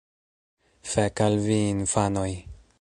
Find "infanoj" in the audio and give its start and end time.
1.77-2.29